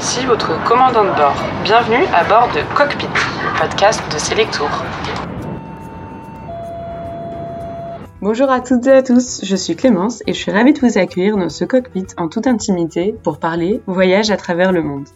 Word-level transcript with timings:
ici 0.00 0.24
votre 0.24 0.64
commandant 0.64 1.04
de 1.04 1.10
bord. 1.10 1.36
Bienvenue 1.62 2.06
à 2.14 2.24
bord 2.24 2.48
de 2.54 2.60
Cockpit, 2.74 3.06
podcast 3.58 4.00
de 4.10 4.18
Selectour. 4.18 4.70
Bonjour 8.22 8.50
à 8.50 8.62
toutes 8.62 8.86
et 8.86 8.92
à 8.92 9.02
tous, 9.02 9.44
je 9.44 9.56
suis 9.56 9.76
Clémence 9.76 10.22
et 10.26 10.32
je 10.32 10.38
suis 10.38 10.52
ravie 10.52 10.72
de 10.72 10.80
vous 10.80 10.96
accueillir 10.96 11.36
dans 11.36 11.50
ce 11.50 11.66
cockpit 11.66 12.06
en 12.16 12.28
toute 12.28 12.46
intimité 12.46 13.14
pour 13.22 13.38
parler 13.38 13.82
voyage 13.86 14.30
à 14.30 14.38
travers 14.38 14.72
le 14.72 14.82
monde. 14.82 15.06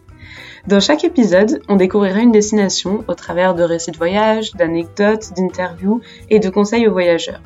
Dans 0.67 0.81
chaque 0.81 1.05
épisode, 1.05 1.63
on 1.71 1.77
découvrira 1.77 2.19
une 2.19 2.33
destination 2.33 3.05
au 3.09 3.15
travers 3.15 3.55
de 3.55 3.63
récits 3.63 3.93
de 3.93 3.97
voyage, 3.97 4.53
d'anecdotes, 4.53 5.33
d'interviews 5.35 6.03
et 6.29 6.41
de 6.41 6.51
conseils 6.51 6.87
aux 6.87 6.93
voyageurs. 6.93 7.41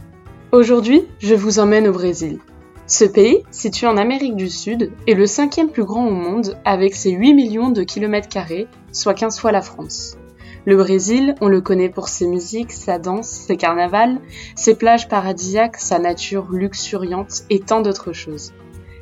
Aujourd'hui, 0.51 1.07
je 1.21 1.37
vous 1.37 1.61
emmène 1.61 1.87
au 1.87 1.93
Brésil. 1.93 2.41
Ce 2.91 3.05
pays, 3.05 3.45
situé 3.51 3.87
en 3.87 3.99
Amérique 3.99 4.35
du 4.35 4.49
Sud, 4.49 4.93
est 5.07 5.13
le 5.13 5.27
cinquième 5.27 5.69
plus 5.69 5.85
grand 5.85 6.07
au 6.07 6.11
monde 6.11 6.59
avec 6.65 6.95
ses 6.95 7.11
8 7.11 7.35
millions 7.35 7.69
de 7.69 7.83
kilomètres 7.83 8.31
carrés, 8.31 8.67
soit 8.93 9.13
15 9.13 9.39
fois 9.39 9.53
la 9.53 9.61
France. 9.61 10.17
Le 10.65 10.75
Brésil, 10.75 11.35
on 11.43 11.49
le 11.49 11.61
connaît 11.61 11.91
pour 11.91 12.09
ses 12.09 12.27
musiques, 12.27 12.73
sa 12.73 12.99
danse, 12.99 13.29
ses 13.29 13.59
carnavals, 13.59 14.19
ses 14.57 14.75
plages 14.75 15.07
paradisiaques, 15.07 15.77
sa 15.77 15.99
nature 15.99 16.49
luxuriante 16.51 17.43
et 17.51 17.61
tant 17.61 17.83
d'autres 17.83 18.15
choses. 18.15 18.55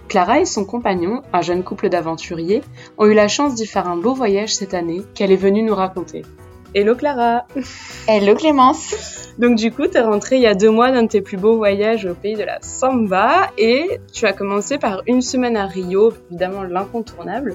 Clara 0.08 0.40
et 0.40 0.46
son 0.46 0.64
compagnon, 0.64 1.22
un 1.32 1.42
jeune 1.42 1.62
couple 1.62 1.88
d'aventuriers, 1.88 2.62
ont 2.98 3.06
eu 3.06 3.14
la 3.14 3.28
chance 3.28 3.54
d'y 3.54 3.66
faire 3.66 3.88
un 3.88 3.96
beau 3.96 4.14
voyage 4.14 4.56
cette 4.56 4.74
année 4.74 5.02
qu'elle 5.14 5.30
est 5.30 5.36
venue 5.36 5.62
nous 5.62 5.76
raconter. 5.76 6.22
Hello 6.76 6.94
Clara 6.94 7.46
Hello 8.06 8.34
Clémence 8.34 9.16
donc 9.38 9.56
du 9.56 9.70
coup, 9.70 9.86
tu 9.86 9.98
es 9.98 10.00
rentrée 10.00 10.36
il 10.36 10.42
y 10.42 10.46
a 10.46 10.54
deux 10.54 10.70
mois 10.70 10.90
d'un 10.90 11.02
de 11.02 11.08
tes 11.08 11.20
plus 11.20 11.36
beaux 11.36 11.56
voyages 11.56 12.06
au 12.06 12.14
pays 12.14 12.36
de 12.36 12.42
la 12.42 12.58
samba 12.62 13.50
et 13.58 14.00
tu 14.12 14.24
as 14.24 14.32
commencé 14.32 14.78
par 14.78 15.02
une 15.06 15.20
semaine 15.20 15.58
à 15.58 15.66
Rio, 15.66 16.12
évidemment 16.30 16.62
l'incontournable. 16.62 17.54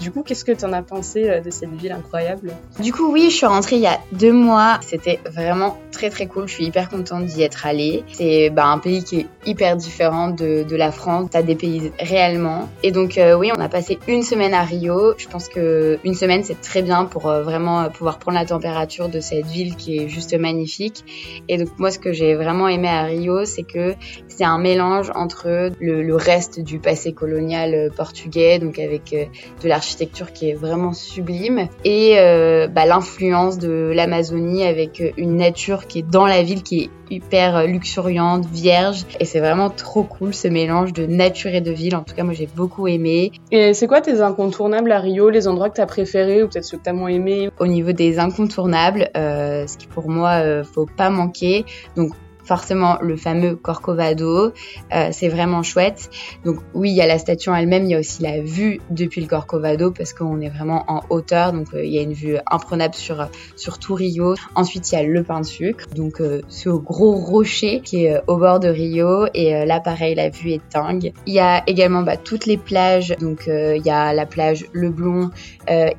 Du 0.00 0.10
coup, 0.10 0.22
qu'est-ce 0.22 0.46
que 0.46 0.52
tu 0.52 0.64
en 0.64 0.72
as 0.72 0.82
pensé 0.82 1.28
euh, 1.28 1.40
de 1.40 1.50
cette 1.50 1.70
ville 1.74 1.92
incroyable? 1.92 2.52
Du 2.80 2.90
coup, 2.90 3.12
oui, 3.12 3.28
je 3.30 3.36
suis 3.36 3.46
rentrée 3.46 3.76
il 3.76 3.82
y 3.82 3.86
a 3.86 4.00
deux 4.12 4.32
mois. 4.32 4.78
C'était 4.80 5.20
vraiment 5.30 5.76
très 5.92 6.08
très 6.08 6.26
cool. 6.26 6.48
Je 6.48 6.54
suis 6.54 6.64
hyper 6.64 6.88
contente 6.88 7.26
d'y 7.26 7.42
être 7.42 7.66
allée. 7.66 8.02
C'est 8.10 8.48
bah, 8.48 8.66
un 8.66 8.78
pays 8.78 9.04
qui 9.04 9.20
est 9.20 9.26
hyper 9.44 9.76
différent 9.76 10.28
de, 10.28 10.64
la 10.74 10.90
France. 10.90 11.28
T'as 11.30 11.42
des 11.42 11.54
pays 11.54 11.92
réellement. 11.98 12.70
Et 12.82 12.92
donc 12.92 13.18
euh, 13.18 13.36
oui, 13.36 13.50
on 13.54 13.60
a 13.60 13.68
passé 13.68 13.98
une 14.08 14.22
semaine 14.22 14.54
à 14.54 14.62
Rio. 14.62 15.12
Je 15.18 15.28
pense 15.28 15.48
que 15.48 15.98
une 16.02 16.14
semaine 16.14 16.42
c'est 16.44 16.60
très 16.62 16.80
bien 16.80 17.04
pour 17.04 17.28
euh, 17.28 17.42
vraiment 17.42 17.90
pouvoir 17.90 18.18
prendre 18.18 18.38
la 18.38 18.46
température 18.46 19.10
de 19.10 19.20
cette 19.20 19.44
ville 19.44 19.76
qui 19.76 19.98
est 19.98 20.08
juste 20.08 20.32
magnifique. 20.32 21.04
Et 21.48 21.58
donc 21.58 21.78
moi, 21.78 21.90
ce 21.90 21.98
que 21.98 22.14
j'ai 22.14 22.36
vraiment 22.36 22.68
aimé 22.68 22.88
à 22.88 23.02
Rio, 23.02 23.44
c'est 23.44 23.64
que 23.64 23.94
c'est 24.28 24.44
un 24.44 24.58
mélange 24.58 25.10
entre 25.14 25.70
le, 25.78 26.02
le, 26.02 26.16
reste 26.16 26.60
du 26.60 26.78
passé 26.78 27.12
colonial 27.12 27.90
portugais, 27.94 28.58
donc 28.58 28.78
avec 28.78 29.10
de 29.10 29.68
l'architecture 29.68 29.89
architecture 29.90 30.32
qui 30.32 30.50
est 30.50 30.54
vraiment 30.54 30.92
sublime 30.92 31.68
et 31.84 32.14
euh, 32.18 32.68
bah, 32.68 32.86
l'influence 32.86 33.58
de 33.58 33.90
l'Amazonie 33.92 34.64
avec 34.64 35.02
une 35.16 35.36
nature 35.36 35.88
qui 35.88 35.98
est 35.98 36.08
dans 36.08 36.26
la 36.26 36.42
ville 36.42 36.62
qui 36.62 36.82
est 36.82 36.90
hyper 37.10 37.66
luxuriante, 37.66 38.46
vierge 38.46 39.04
et 39.18 39.24
c'est 39.24 39.40
vraiment 39.40 39.68
trop 39.68 40.04
cool 40.04 40.32
ce 40.32 40.46
mélange 40.46 40.92
de 40.92 41.06
nature 41.06 41.52
et 41.52 41.60
de 41.60 41.72
ville. 41.72 41.96
En 41.96 42.02
tout 42.02 42.14
cas, 42.14 42.22
moi 42.22 42.34
j'ai 42.34 42.46
beaucoup 42.46 42.86
aimé. 42.86 43.32
Et 43.50 43.74
c'est 43.74 43.88
quoi 43.88 44.00
tes 44.00 44.20
incontournables 44.20 44.92
à 44.92 45.00
Rio, 45.00 45.28
les 45.28 45.48
endroits 45.48 45.70
que 45.70 45.76
t'as 45.76 45.86
préférés 45.86 46.44
ou 46.44 46.48
peut-être 46.48 46.64
ceux 46.64 46.78
que 46.78 46.84
t'as 46.84 46.92
moins 46.92 47.08
aimés? 47.08 47.50
Au 47.58 47.66
niveau 47.66 47.90
des 47.90 48.20
incontournables, 48.20 49.10
euh, 49.16 49.66
ce 49.66 49.76
qui 49.76 49.88
pour 49.88 50.08
moi 50.08 50.42
euh, 50.44 50.62
faut 50.62 50.86
pas 50.86 51.10
manquer. 51.10 51.64
Donc 51.96 52.12
forcément 52.50 52.98
le 53.00 53.16
fameux 53.16 53.54
Corcovado. 53.54 54.52
Euh, 54.92 55.10
c'est 55.12 55.28
vraiment 55.28 55.62
chouette. 55.62 56.10
Donc 56.44 56.56
oui, 56.74 56.90
il 56.90 56.96
y 56.96 57.00
a 57.00 57.06
la 57.06 57.20
station 57.20 57.54
elle-même, 57.54 57.84
il 57.84 57.90
y 57.90 57.94
a 57.94 58.00
aussi 58.00 58.24
la 58.24 58.40
vue 58.40 58.80
depuis 58.90 59.20
le 59.20 59.28
Corcovado 59.28 59.92
parce 59.92 60.12
qu'on 60.12 60.40
est 60.40 60.48
vraiment 60.48 60.84
en 60.88 61.02
hauteur, 61.10 61.52
donc 61.52 61.68
euh, 61.74 61.84
il 61.84 61.92
y 61.92 61.98
a 62.00 62.02
une 62.02 62.12
vue 62.12 62.38
imprenable 62.50 62.94
sur 62.94 63.28
sur 63.54 63.78
tout 63.78 63.94
Rio. 63.94 64.34
Ensuite, 64.56 64.90
il 64.90 64.96
y 64.96 64.98
a 64.98 65.04
le 65.04 65.22
pain 65.22 65.40
de 65.42 65.46
sucre, 65.46 65.86
donc 65.94 66.20
euh, 66.20 66.42
ce 66.48 66.70
gros 66.70 67.12
rocher 67.12 67.82
qui 67.82 68.06
est 68.06 68.20
au 68.26 68.36
bord 68.36 68.58
de 68.58 68.68
Rio 68.68 69.26
et 69.32 69.64
là 69.64 69.78
pareil, 69.78 70.16
la 70.16 70.28
vue 70.28 70.50
est 70.50 70.62
dingue. 70.74 71.12
Il 71.26 71.34
y 71.34 71.38
a 71.38 71.62
également 71.68 72.02
bah, 72.02 72.16
toutes 72.16 72.46
les 72.46 72.56
plages, 72.56 73.14
donc 73.20 73.44
il 73.46 73.82
y 73.84 73.90
a 73.90 74.12
la 74.12 74.26
plage 74.26 74.66
Leblon, 74.72 75.30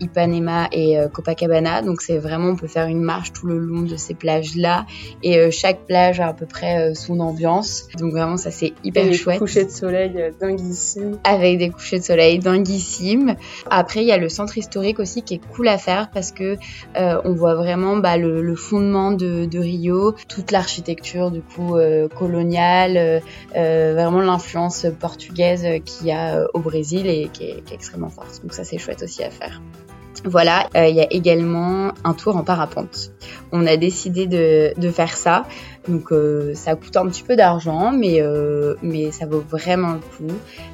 Ipanema 0.02 0.68
et 0.74 0.98
Copacabana. 1.14 1.82
Donc 1.82 2.02
c'est 2.02 2.18
vraiment 2.18 2.50
on 2.50 2.56
peut 2.58 2.68
faire 2.68 2.88
une 2.88 3.02
marche 3.02 3.32
tout 3.32 3.48
le 3.48 3.58
long 3.58 3.84
de 3.84 3.96
ces 3.96 4.16
plages 4.16 4.58
là 4.58 4.86
et 5.24 5.50
chaque 5.52 5.86
plage 5.88 6.20
a 6.20 6.34
peu 6.42 6.48
près 6.48 6.90
euh, 6.90 6.94
son 6.96 7.20
ambiance. 7.20 7.88
Donc 8.00 8.12
vraiment, 8.14 8.36
ça 8.36 8.50
c'est 8.50 8.74
hyper 8.84 9.06
Et 9.06 9.14
chouette. 9.14 9.36
Des 9.36 9.40
couchers 9.40 9.66
de 9.66 9.70
soleil 9.70 10.12
euh, 10.16 10.32
dinguissimes. 10.40 11.20
Avec 11.24 11.60
des 11.60 11.70
couchers 11.70 12.00
de 12.00 12.04
soleil 12.04 12.40
dinguissimes. 12.40 13.36
Après, 13.70 14.02
il 14.02 14.08
y 14.08 14.12
a 14.12 14.18
le 14.18 14.28
centre 14.28 14.58
historique 14.58 15.00
aussi 15.00 15.22
qui 15.22 15.36
est 15.36 15.42
cool 15.54 15.68
à 15.68 15.78
faire 15.78 16.10
parce 16.10 16.32
que 16.32 16.58
euh, 16.98 17.22
on 17.26 17.34
voit 17.34 17.54
vraiment 17.54 17.96
bah, 17.98 18.18
le, 18.18 18.42
le, 18.42 18.56
fondement 18.56 19.12
de, 19.12 19.46
de, 19.46 19.60
Rio, 19.60 20.16
toute 20.28 20.52
l'architecture 20.52 21.30
du 21.30 21.42
coup 21.42 21.76
euh, 21.76 22.08
coloniale, 22.08 23.22
euh, 23.56 23.94
vraiment 23.94 24.22
l'influence 24.22 24.88
portugaise 25.00 25.68
qu'il 25.86 26.08
y 26.08 26.12
a 26.12 26.48
au 26.56 26.60
Brésil 26.60 27.06
et 27.06 27.30
qui 27.32 27.44
est, 27.44 27.64
qui 27.64 27.74
est 27.74 27.76
extrêmement 27.76 28.10
forte. 28.10 28.42
Donc 28.42 28.54
ça 28.54 28.64
c'est 28.64 28.80
chouette 28.80 29.04
aussi 29.04 29.24
à 29.24 29.30
faire. 29.30 29.62
Voilà, 30.24 30.70
euh, 30.76 30.88
il 30.88 30.96
y 30.96 31.02
a 31.02 31.08
également 31.12 31.92
un 32.04 32.14
tour 32.14 32.36
en 32.36 32.44
parapente. 32.44 33.12
On 33.52 33.66
a 33.66 33.76
décidé 33.76 34.28
de, 34.28 34.72
de 34.78 34.92
faire 34.92 35.18
ça. 35.18 35.46
Donc 35.88 36.12
euh, 36.12 36.54
ça 36.54 36.76
coûte 36.76 36.96
un 36.96 37.08
petit 37.08 37.24
peu 37.24 37.36
d'argent, 37.36 37.92
mais 37.92 38.22
euh, 38.22 38.76
mais 38.84 39.12
ça 39.12 39.26
vaut 39.26 39.44
vraiment 39.48 39.94
le 39.94 40.00
coup. 40.00 40.34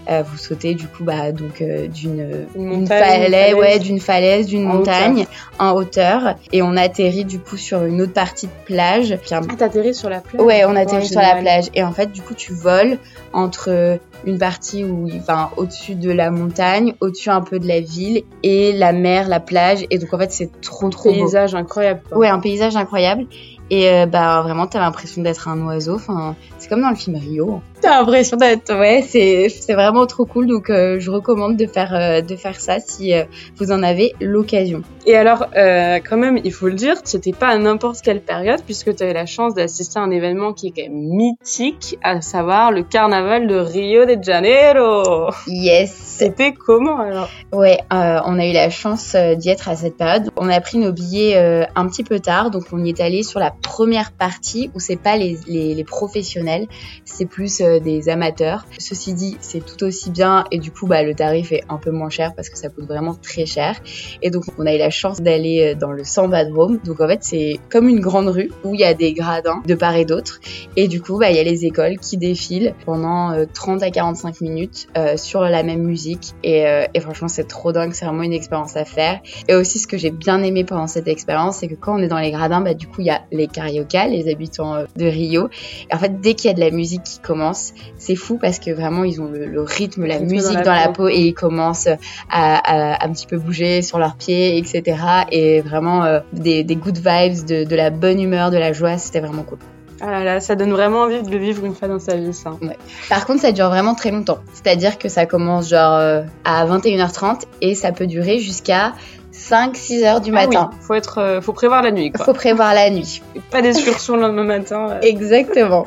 Euh, 0.10 0.22
vous 0.22 0.38
sautez 0.38 0.74
du 0.74 0.88
coup 0.88 1.04
bah 1.06 1.32
donc 1.32 1.62
euh, 1.62 1.88
d'une 1.88 2.46
une 2.56 2.86
falaise, 2.88 3.54
ouais, 3.54 3.80
d'une 3.80 4.02
falaise, 4.02 4.48
d'une 4.48 4.64
montagne 4.64 5.22
hauteur. 5.22 5.28
en 5.60 5.72
hauteur, 5.74 6.36
et 6.52 6.62
on 6.62 6.76
atterrit 6.76 7.24
du 7.24 7.40
coup 7.40 7.56
sur 7.56 7.86
une 7.86 8.02
autre 8.02 8.14
partie 8.14 8.48
de 8.48 8.52
plage. 8.66 9.18
Ah, 9.32 9.42
t'atterris 9.58 9.96
sur 9.96 10.10
la 10.10 10.20
plage? 10.20 10.42
Ouais, 10.42 10.66
on 10.66 10.76
atterrit 10.76 11.08
sur 11.08 11.22
la 11.22 11.36
plage, 11.36 11.70
et 11.74 11.84
en 11.84 11.94
fait 11.94 12.12
du 12.12 12.22
coup 12.22 12.34
tu 12.34 12.52
voles 12.52 12.98
entre 13.32 14.00
une 14.26 14.40
partie 14.40 14.84
où, 14.84 15.08
enfin, 15.16 15.52
au-dessus 15.58 15.96
de 15.96 16.12
la 16.12 16.32
montagne, 16.32 16.96
au-dessus 17.02 17.30
un 17.30 17.42
peu 17.42 17.60
de 17.60 17.68
la 17.68 17.80
ville 17.80 18.24
et 18.44 18.74
la 18.74 18.92
mer, 18.92 19.28
la 19.28 19.40
plage. 19.40 19.86
Et 19.90 20.00
donc 20.00 20.14
en 20.14 20.18
fait, 20.18 20.32
c'est 20.32 20.62
trop 20.62 20.90
trop 20.90 21.10
un 21.10 21.14
paysage 21.14 21.52
beau. 21.52 21.58
incroyable. 21.58 22.02
Quoi. 22.10 22.18
Ouais, 22.18 22.28
un 22.28 22.40
paysage 22.40 22.76
incroyable. 22.76 23.26
Et 23.70 23.90
euh, 23.90 24.06
bah 24.06 24.42
vraiment, 24.42 24.68
t'as 24.68 24.80
l'impression 24.80 25.22
d'être 25.22 25.48
un 25.48 25.62
oiseau. 25.66 25.96
Enfin, 25.96 26.36
c'est 26.58 26.70
comme 26.70 26.82
dans 26.82 26.90
le 26.90 26.96
film 26.96 27.18
Rio. 27.18 27.62
T'as 27.82 28.00
l'impression 28.00 28.38
d'être, 28.38 28.74
ouais, 28.74 29.04
c'est 29.08 29.50
c'est 29.50 29.74
vraiment 29.74 30.08
trop 30.08 30.26
cool. 30.26 30.48
Donc 30.48 30.70
euh, 30.70 31.00
je 31.00 31.12
recommande 31.12 31.58
de 31.58 31.68
faire 31.68 31.94
euh, 31.94 32.22
de 32.22 32.36
faire 32.36 32.60
ça 32.60 32.80
si 32.80 33.14
euh, 33.14 33.24
vous 33.58 33.72
en 33.72 33.84
avez 33.84 34.14
l'occasion. 34.20 34.82
Et 35.06 35.16
alors, 35.16 35.46
euh, 35.56 36.00
quand 36.08 36.18
même, 36.18 36.40
il 36.44 36.52
faut 36.52 36.68
le 36.68 36.74
dire, 36.74 36.96
c'était 37.04 37.34
pas 37.34 37.48
à 37.48 37.58
n'importe 37.58 38.02
quelle 38.02 38.22
période 38.22 38.62
puisque 38.66 38.96
tu 38.96 39.04
avais 39.04 39.14
la 39.14 39.26
chance 39.26 39.54
d'assister 39.54 40.00
à 40.00 40.02
un 40.02 40.12
événement 40.12 40.54
qui 40.54 40.68
est 40.68 40.72
quand 40.72 40.92
même 40.92 41.08
mythique, 41.16 41.98
à 42.04 42.22
savoir 42.22 42.72
le 42.72 42.84
carnaval 42.84 43.48
de 43.48 43.56
Rio 43.56 44.06
de 44.06 44.18
Janeiro. 44.22 45.30
Yes. 45.48 45.94
C'était 45.94 46.54
comment 46.54 47.00
alors? 47.00 47.30
Ouais, 47.54 47.78
euh, 47.94 48.20
on 48.26 48.40
a 48.40 48.48
eu 48.48 48.54
la 48.54 48.70
chance 48.70 49.16
d'y 49.16 49.50
être 49.50 49.70
à 49.70 49.76
cette 49.76 49.98
période. 49.98 50.32
On 50.36 50.50
a 50.50 50.60
pris 50.62 50.80
nos 50.80 50.92
billets 50.92 51.38
un 51.76 51.88
petit 51.88 52.04
peu 52.04 52.20
tard, 52.20 52.50
donc 52.50 52.64
on 52.72 52.84
y 52.84 52.90
est 52.90 53.00
allé 53.00 53.22
sur 53.22 53.40
la 53.40 53.52
première 53.62 54.12
partie 54.12 54.72
où 54.76 54.80
c'est 54.80 54.96
pas 54.98 55.18
les, 55.18 55.84
professionnels, 55.86 56.68
c'est 57.06 57.26
plus 57.26 57.62
euh, 57.62 57.80
des 57.80 58.10
amateurs. 58.10 58.66
Ceci 58.78 59.14
dit, 59.14 59.38
c'est 59.42 59.66
tout 59.66 59.84
aussi 59.84 60.10
bien 60.10 60.46
et 60.52 60.60
du 60.60 60.72
coup, 60.72 60.88
bah, 60.88 61.04
le 61.04 61.14
tarif 61.14 61.52
est 61.52 61.64
un 61.70 61.78
peu 61.78 61.92
moins 61.92 62.10
cher 62.10 62.34
parce 62.36 62.50
que 62.50 62.58
ça 62.58 62.70
coûte 62.70 62.86
vraiment 62.86 63.16
très 63.16 63.46
cher. 63.46 63.80
Et 64.22 64.30
donc, 64.30 64.44
on 64.58 64.66
a 64.66 64.74
eu 64.74 64.78
la 64.78 64.90
chance 64.90 65.22
d'aller 65.22 65.76
dans 65.76 65.92
le 65.92 66.04
Sambadrome. 66.04 66.80
Donc, 66.84 67.02
en 67.02 67.08
fait, 67.08 67.24
c'est 67.24 67.60
comme 67.70 67.88
une 67.88 68.00
grande 68.00 68.30
rue 68.30 68.52
où 68.64 68.74
il 68.74 68.82
y 68.82 68.84
a 68.84 68.94
des 68.94 69.14
gradins 69.14 69.62
de 69.66 69.76
part 69.76 69.96
et 69.96 70.06
d'autre. 70.06 70.40
Et 70.76 70.88
du 70.88 71.02
coup, 71.02 71.18
bah, 71.18 71.30
il 71.30 71.38
y 71.38 71.40
a 71.40 71.44
les 71.44 71.66
écoles 71.66 71.98
qui 71.98 72.18
défilent 72.18 72.74
pendant 72.86 73.32
euh, 73.32 73.46
30 73.52 73.84
à 73.84 73.92
45 73.92 74.42
minutes 74.42 74.88
euh, 74.98 75.18
sur 75.18 75.42
la 75.42 75.64
même 75.64 75.84
musique. 75.84 76.34
Et, 76.44 76.68
euh, 76.68 76.86
et 76.94 77.00
franchement, 77.00 77.28
c'est 77.28 77.48
trop 77.48 77.72
dingue. 77.72 77.94
C'est 77.94 78.06
vraiment 78.06 78.24
une 78.24 78.34
expérience 78.34 78.76
à 78.76 78.86
faire. 78.86 79.20
Et 79.48 79.56
aussi, 79.56 79.80
ce 79.80 79.88
que 79.88 79.98
j'ai 79.98 80.12
bien 80.12 80.44
aimé 80.44 80.64
pendant 80.64 80.88
cette 80.88 81.08
expérience, 81.08 81.58
c'est 81.58 81.68
que 81.68 81.76
quand 81.76 82.00
on 82.00 82.02
est 82.02 82.08
dans 82.08 82.20
les 82.20 82.32
gradins, 82.32 82.62
bah, 82.62 82.74
du 82.74 82.88
coup, 82.88 83.02
il 83.02 83.08
y 83.08 83.12
a 83.12 83.22
les 83.32 83.47
carioca, 83.52 84.08
les 84.08 84.32
habitants 84.32 84.76
euh, 84.76 84.86
de 84.96 85.06
Rio. 85.06 85.50
Et 85.90 85.96
en 85.96 85.98
fait, 85.98 86.20
dès 86.22 86.34
qu'il 86.34 86.50
y 86.50 86.52
a 86.52 86.54
de 86.54 86.60
la 86.60 86.72
musique 86.72 87.04
qui 87.04 87.20
commence, 87.20 87.74
c'est 87.98 88.16
fou 88.16 88.38
parce 88.38 88.60
que 88.60 88.72
vraiment 88.72 89.04
ils 89.04 89.22
ont 89.22 89.30
le, 89.30 89.46
le 89.46 89.62
rythme, 89.62 90.06
la 90.06 90.20
musique 90.20 90.52
dans 90.52 90.60
la, 90.60 90.64
dans 90.64 90.74
la 90.74 90.90
peau. 90.90 91.08
et 91.08 91.20
ils 91.20 91.34
commencent 91.34 91.90
à, 92.30 93.06
un 93.06 93.12
petit 93.12 93.28
peu 93.28 93.38
bouger 93.38 93.82
sur 93.82 94.00
leurs 94.00 94.16
pieds, 94.16 94.58
etc. 94.58 94.98
Et 95.32 95.62
vraiment 95.62 96.04
euh, 96.04 96.20
des, 96.34 96.64
des, 96.64 96.76
good 96.76 96.98
vibes, 96.98 97.46
de, 97.46 97.64
de, 97.64 97.76
la 97.76 97.90
bonne 97.90 98.22
humeur, 98.22 98.52
de 98.52 98.58
la 98.58 98.74
joie, 98.74 98.98
c'était 98.98 99.20
vraiment 99.20 99.44
cool. 99.44 99.60
Ah 100.00 100.12
là 100.12 100.24
là, 100.24 100.40
ça 100.40 100.56
donne 100.56 100.72
vraiment 100.72 101.02
envie 101.02 101.24
de 101.24 101.30
le 101.30 101.38
vivre 101.38 101.66
une 101.66 101.74
fois 101.74 101.88
dans 101.88 102.00
sa 102.00 102.16
vie, 102.16 102.34
ça. 102.34 102.52
Ouais. 102.62 102.78
Par 103.10 103.26
contre, 103.26 103.42
ça 103.42 103.52
dure 103.52 103.70
vraiment 103.70 103.96
très 103.96 104.12
longtemps. 104.12 104.40
C'est-à-dire 104.54 105.00
que 105.00 105.10
ça 105.10 105.26
commence 105.26 105.70
genre 105.70 105.96
euh, 105.96 106.22
à 106.46 106.66
21h30 106.68 107.44
et 107.62 107.74
ça 107.74 107.92
peut 107.92 108.06
durer 108.06 108.40
jusqu'à 108.40 108.94
5-6 109.38 110.04
heures 110.06 110.22
du 110.22 110.32
matin. 110.32 110.70
Ah 110.70 110.70
oui, 110.74 110.78
faut 110.82 110.94
être, 110.94 111.20
euh, 111.20 111.42
faut 111.42 111.54
prévoir 111.54 111.82
la 111.82 111.92
nuit. 111.92 112.12
Quoi. 112.12 112.26
Faut 112.26 112.34
prévoir 112.34 112.74
la 112.74 112.90
nuit. 112.90 113.22
Pas 113.52 113.62
d'excursion 113.62 114.16
le 114.16 114.24
lendemain 114.24 114.44
matin. 114.44 114.90
Euh. 114.90 115.00
Exactement. 115.02 115.86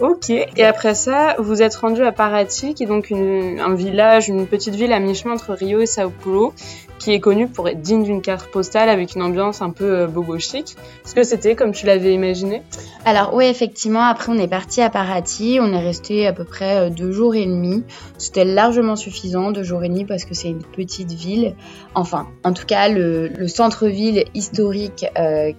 Ok. 0.00 0.30
Et 0.30 0.64
après 0.64 0.94
ça, 0.94 1.36
vous 1.38 1.60
êtes 1.60 1.74
rendu 1.74 2.02
à 2.02 2.10
Paraty, 2.10 2.72
qui 2.72 2.84
est 2.84 2.86
donc 2.86 3.12
un 3.12 3.74
village, 3.74 4.28
une 4.28 4.46
petite 4.46 4.74
ville 4.74 4.92
à 4.92 4.98
mi-chemin 4.98 5.34
entre 5.34 5.52
Rio 5.52 5.80
et 5.80 5.86
Sao 5.86 6.10
Paulo. 6.10 6.54
qui 6.98 7.12
est 7.12 7.20
connu 7.20 7.48
pour 7.48 7.66
être 7.66 7.80
digne 7.80 8.02
d'une 8.02 8.20
carte 8.20 8.50
postale 8.50 8.90
avec 8.90 9.14
une 9.14 9.22
ambiance 9.22 9.62
un 9.62 9.70
peu 9.70 10.06
bobo 10.06 10.38
chic. 10.38 10.76
Est-ce 11.04 11.14
que 11.14 11.22
c'était 11.22 11.54
comme 11.54 11.72
tu 11.72 11.86
l'avais 11.86 12.12
imaginé? 12.12 12.62
Alors 13.06 13.32
oui, 13.32 13.46
effectivement, 13.46 14.02
après 14.02 14.30
on 14.30 14.38
est 14.38 14.48
parti 14.48 14.82
à 14.82 14.90
Paraty, 14.90 15.58
on 15.62 15.72
est 15.72 15.82
resté 15.82 16.26
à 16.26 16.34
peu 16.34 16.44
près 16.44 16.90
deux 16.90 17.10
jours 17.10 17.34
et 17.34 17.46
demi. 17.46 17.84
C'était 18.18 18.44
largement 18.44 18.96
suffisant, 18.96 19.50
deux 19.50 19.62
jours 19.62 19.82
et 19.82 19.88
demi, 19.88 20.04
parce 20.04 20.26
que 20.26 20.34
c'est 20.34 20.48
une 20.48 20.62
petite 20.62 21.12
ville. 21.12 21.54
Enfin, 21.94 22.26
en 22.44 22.52
tout 22.52 22.66
cas, 22.66 22.90
le, 22.90 23.48
centre-ville 23.48 24.24
historique 24.34 25.06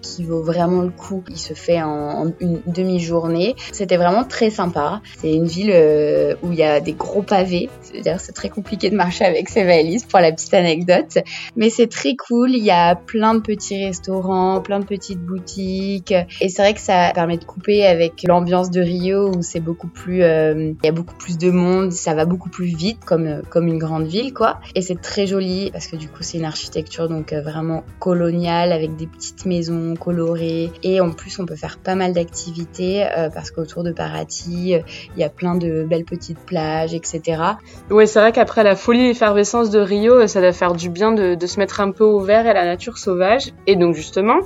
qui 0.04 0.24
vaut 0.24 0.44
vraiment 0.44 0.84
le 0.84 0.92
coup, 0.92 1.24
il 1.28 1.40
se 1.40 1.56
fait 1.56 1.82
en 1.82 2.32
une 2.40 2.62
demi-journée. 2.68 3.56
C'était 3.72 3.98
vraiment 3.98 4.24
très 4.32 4.50
sympa. 4.50 5.02
C'est 5.18 5.34
une 5.34 5.46
ville 5.46 5.72
euh, 5.74 6.36
où 6.42 6.52
il 6.52 6.58
y 6.58 6.64
a 6.64 6.80
des 6.80 6.94
gros 6.94 7.22
pavés. 7.22 7.70
C'est-à-dire 7.82 8.20
c'est 8.20 8.32
très 8.32 8.50
compliqué 8.50 8.90
de 8.90 8.96
marcher 8.96 9.26
avec 9.26 9.50
ses 9.50 9.66
valises 9.66 10.06
pour 10.06 10.20
la 10.20 10.32
petite 10.32 10.54
anecdote. 10.54 11.18
Mais 11.56 11.70
c'est 11.70 11.88
très 11.88 12.16
cool. 12.16 12.52
Il 12.52 12.64
y 12.64 12.72
a 12.72 12.96
plein 12.96 13.36
de 13.36 13.42
petits 13.42 13.86
restaurants, 13.86 14.62
plein 14.62 14.80
de 14.80 14.86
petites 14.86 15.20
boutiques. 15.20 16.14
Et 16.40 16.50
c'est 16.50 16.62
vrai 16.62 16.74
que 16.74 16.80
ça 16.80 17.12
permet 17.14 17.38
de 17.38 17.44
couper 17.44 17.86
avec 17.86 18.24
l'ambiance 18.24 18.72
de 18.72 18.82
Rio 18.82 19.32
où 19.36 19.42
c'est 19.42 19.60
beaucoup 19.60 19.90
plus, 19.90 20.24
euh, 20.24 20.74
il 20.82 20.86
y 20.86 20.90
a 20.90 20.94
beaucoup 20.94 21.16
plus 21.16 21.38
de 21.38 21.52
monde. 21.52 21.92
Ça 21.92 22.14
va 22.14 22.26
beaucoup 22.26 22.50
plus 22.50 22.74
vite 22.74 23.04
comme, 23.06 23.42
comme 23.50 23.68
une 23.68 23.80
grande 23.80 24.08
ville, 24.08 24.34
quoi. 24.34 24.60
Et 24.76 24.82
c'est 24.82 25.02
très 25.02 25.28
joli 25.28 25.72
parce 25.72 25.88
que 25.88 25.98
du 25.98 26.08
coup 26.08 26.24
c'est 26.24 26.38
une 26.38 26.46
architecture 26.46 27.10
donc 27.10 27.34
euh, 27.34 27.42
vraiment 27.42 27.84
coloniale 28.00 28.72
avec 28.72 28.96
des 28.96 29.08
petites 29.08 29.46
maisons 29.46 29.96
colorées. 29.96 30.72
Et 30.84 31.02
en 31.02 31.12
plus 31.12 31.38
on 31.40 31.46
peut 31.46 31.58
faire 31.58 31.78
pas 31.78 31.96
mal 31.96 32.14
d'activités 32.14 33.06
parce 33.34 33.52
qu'autour 33.52 33.84
de 33.84 33.92
Paraty, 34.22 34.76
il 35.16 35.20
y 35.20 35.24
a 35.24 35.30
plein 35.30 35.56
de 35.56 35.84
belles 35.84 36.06
petites 36.06 36.40
plages, 36.40 36.94
etc. 36.94 37.42
Oui, 37.90 38.08
c'est 38.08 38.20
vrai 38.20 38.32
qu'après 38.32 38.64
la 38.64 38.76
folie 38.76 39.08
effervescence 39.08 39.70
de 39.70 39.80
Rio, 39.80 40.28
ça 40.28 40.42
doit 40.42 40.54
faire 40.54 40.74
du 40.74 40.90
bien 40.90 41.12
de, 41.12 41.38
se 41.46 41.60
mettre 41.60 41.82
un 41.82 41.92
peu 41.92 42.04
au 42.04 42.20
vert 42.20 42.46
et 42.46 42.50
à 42.50 42.54
la 42.54 42.66
nature 42.66 42.98
sauvage. 42.98 43.52
Et 43.68 43.76
donc 43.76 43.96
justement, 43.96 44.38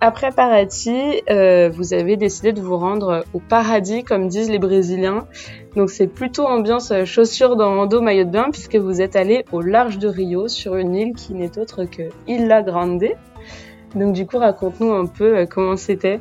après 0.00 0.30
Paraty, 0.30 1.22
euh, 1.30 1.68
vous 1.68 1.92
avez 1.92 2.16
décidé 2.16 2.52
de 2.52 2.60
vous 2.60 2.76
rendre 2.76 3.24
au 3.34 3.40
paradis, 3.40 4.02
comme 4.02 4.28
disent 4.28 4.50
les 4.50 4.58
Brésiliens. 4.58 5.26
Donc 5.76 5.90
c'est 5.90 6.06
plutôt 6.06 6.46
ambiance 6.46 6.90
euh, 6.90 7.04
chaussures 7.04 7.56
dans 7.56 7.74
Mando 7.74 8.00
maillot 8.00 8.24
de 8.24 8.30
bain, 8.30 8.48
puisque 8.50 8.76
vous 8.76 9.02
êtes 9.02 9.16
allé 9.16 9.44
au 9.52 9.60
large 9.60 9.98
de 9.98 10.08
Rio, 10.08 10.48
sur 10.48 10.76
une 10.76 10.94
île 10.94 11.14
qui 11.14 11.34
n'est 11.34 11.58
autre 11.58 11.84
que 11.84 12.04
Ilha 12.26 12.62
Grande. 12.62 13.04
Donc 13.94 14.12
du 14.14 14.26
coup, 14.26 14.38
raconte-nous 14.38 14.92
un 14.92 15.06
peu 15.06 15.38
euh, 15.38 15.46
comment 15.46 15.76
c'était. 15.76 16.20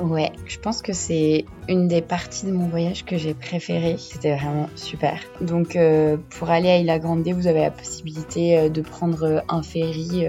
Ouais, 0.00 0.32
je 0.46 0.58
pense 0.58 0.80
que 0.80 0.94
c'est 0.94 1.44
une 1.68 1.86
des 1.86 2.00
parties 2.00 2.46
de 2.46 2.52
mon 2.52 2.68
voyage 2.68 3.04
que 3.04 3.18
j'ai 3.18 3.34
préférée. 3.34 3.96
C'était 3.98 4.34
vraiment 4.34 4.70
super. 4.74 5.20
Donc 5.42 5.76
euh, 5.76 6.16
pour 6.30 6.48
aller 6.48 6.70
à 6.70 6.78
Isla 6.78 6.98
Grande, 6.98 7.28
vous 7.28 7.46
avez 7.46 7.60
la 7.60 7.70
possibilité 7.70 8.58
euh, 8.58 8.68
de 8.70 8.80
prendre 8.80 9.24
euh, 9.24 9.40
un 9.50 9.62
ferry 9.62 10.26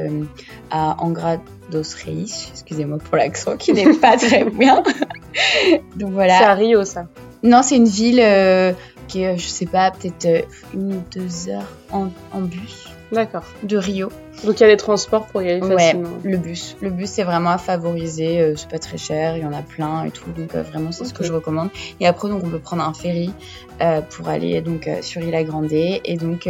à 0.71 1.01
Angra 1.01 1.37
dos 1.71 1.83
Reis. 2.05 2.49
Excusez-moi 2.51 2.97
pour 2.97 3.15
l'accent 3.15 3.55
qui 3.55 3.71
n'est 3.71 3.93
pas 3.93 4.17
très 4.17 4.43
bien. 4.43 4.83
Donc 5.95 6.11
voilà. 6.11 6.37
C'est 6.37 6.45
à 6.45 6.53
Rio 6.53 6.83
ça. 6.83 7.07
Non, 7.41 7.61
c'est 7.63 7.77
une 7.77 7.87
ville 7.87 8.23
qui 9.07 9.23
est, 9.23 9.37
je 9.37 9.47
sais 9.47 9.65
pas, 9.65 9.91
peut-être 9.91 10.47
une 10.73 10.95
ou 10.95 11.03
deux 11.11 11.49
heures 11.49 11.67
en, 11.91 12.09
en 12.33 12.41
bus. 12.41 12.90
D'accord. 13.11 13.43
De 13.63 13.77
Rio. 13.77 14.09
Donc 14.45 14.59
il 14.59 14.61
y 14.61 14.63
a 14.63 14.67
les 14.67 14.77
transports 14.77 15.27
pour 15.27 15.41
y 15.41 15.49
aller 15.49 15.61
facilement. 15.61 16.09
le 16.23 16.37
bus. 16.37 16.77
Le 16.81 16.89
bus 16.89 17.09
c'est 17.09 17.23
vraiment 17.23 17.49
à 17.49 17.57
favoriser, 17.57 18.41
euh, 18.41 18.55
c'est 18.55 18.69
pas 18.69 18.79
très 18.79 18.97
cher, 18.97 19.37
il 19.37 19.43
y 19.43 19.45
en 19.45 19.53
a 19.53 19.61
plein 19.61 20.05
et 20.05 20.11
tout, 20.11 20.31
donc 20.31 20.55
euh, 20.55 20.63
vraiment 20.63 20.91
c'est 20.91 21.05
ce 21.05 21.13
que 21.13 21.23
je 21.23 21.33
recommande. 21.33 21.69
Et 21.99 22.07
après 22.07 22.29
donc 22.29 22.43
on 22.43 22.49
peut 22.49 22.59
prendre 22.59 22.83
un 22.83 22.93
ferry 22.93 23.31
euh, 23.81 24.01
pour 24.01 24.29
aller 24.29 24.61
donc 24.61 24.89
sur 25.01 25.21
Isla 25.21 25.43
Grande 25.43 25.71
et 25.71 26.17
donc 26.17 26.49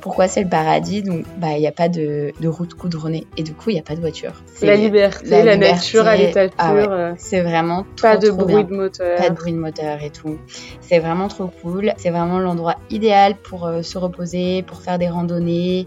pourquoi 0.00 0.28
c'est 0.28 0.42
le 0.42 0.48
paradis? 0.48 1.02
Donc 1.02 1.24
bah 1.38 1.52
il 1.52 1.60
n'y 1.60 1.66
a 1.66 1.72
pas 1.72 1.88
de, 1.88 2.32
de, 2.40 2.48
route 2.48 2.74
goudronnée 2.76 3.26
et 3.36 3.42
du 3.42 3.52
coup 3.52 3.70
il 3.70 3.74
n'y 3.74 3.80
a 3.80 3.82
pas 3.82 3.94
de 3.94 4.00
voiture. 4.00 4.32
La 4.62 4.76
liberté, 4.76 5.42
la, 5.42 5.56
nature 5.56 6.06
à 6.06 6.16
l'état 6.16 6.46
ah 6.58 6.72
pur. 6.72 7.14
c'est 7.18 7.40
vraiment 7.40 7.84
pas 8.00 8.16
de 8.16 8.30
bruit 8.30 8.64
de 8.64 8.74
moteur. 8.74 9.18
Pas 9.18 9.30
de 9.30 9.34
bruit 9.34 9.52
de 9.52 9.58
moteur 9.58 10.02
et 10.02 10.10
tout. 10.10 10.38
C'est 10.80 10.98
vraiment 10.98 11.28
trop 11.28 11.50
cool. 11.62 11.92
C'est 11.98 12.10
vraiment 12.10 12.38
l'endroit 12.38 12.76
idéal 12.90 13.34
pour 13.36 13.70
se 13.82 13.98
reposer, 13.98 14.62
pour 14.62 14.80
faire 14.80 14.98
des 14.98 15.08
randonnées, 15.08 15.86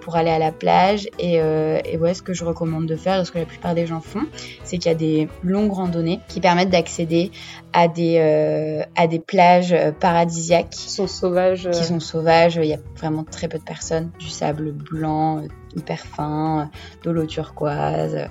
pour 0.00 0.16
aller 0.16 0.30
à 0.30 0.38
la 0.38 0.52
plage 0.52 1.08
euh, 1.22 1.80
et, 1.84 1.96
ouais, 1.96 2.14
ce 2.14 2.22
que 2.22 2.32
je 2.32 2.44
recommande 2.44 2.86
de 2.86 2.96
faire, 2.96 3.24
ce 3.26 3.32
que 3.32 3.38
la 3.38 3.44
plupart 3.44 3.74
des 3.74 3.86
gens 3.86 4.00
font, 4.00 4.26
c'est 4.64 4.78
qu'il 4.78 4.90
y 4.90 4.94
a 4.94 4.98
des 4.98 5.28
longues 5.42 5.72
randonnées 5.72 6.20
qui 6.28 6.40
permettent 6.40 6.70
d'accéder 6.70 7.30
à 7.72 7.88
des 7.88 8.16
euh, 8.18 8.82
à 8.96 9.06
des 9.06 9.18
plages 9.18 9.74
paradisiaques 9.92 10.70
qui 10.70 10.90
sont 10.90 11.06
sauvages. 11.06 11.68
Qui 11.70 11.84
sont 11.84 12.00
sauvages. 12.00 12.56
Il 12.56 12.66
y 12.66 12.74
a 12.74 12.80
vraiment 12.96 13.24
très 13.24 13.48
peu 13.48 13.58
de 13.58 13.64
personnes. 13.64 14.10
Du 14.18 14.28
sable 14.28 14.72
blanc, 14.72 15.42
hyper 15.76 16.00
fin, 16.00 16.70
de 17.04 17.10
l'eau 17.10 17.26
turquoise 17.26 18.28